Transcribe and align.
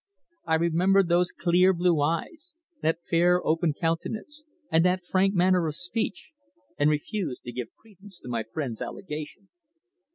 I 0.47 0.55
remembered 0.55 1.09
those 1.09 1.31
clear 1.31 1.73
blue 1.73 2.01
eyes, 2.01 2.55
that 2.81 3.05
fair 3.07 3.39
open 3.45 3.75
countenance, 3.75 4.43
and 4.71 4.83
that 4.83 5.05
frank 5.05 5.35
manner 5.35 5.67
of 5.67 5.75
speech, 5.75 6.31
and 6.79 6.89
refused 6.89 7.43
to 7.43 7.51
give 7.51 7.67
credence 7.79 8.19
to 8.21 8.27
my 8.27 8.43
friend's 8.51 8.81
allegation. 8.81 9.49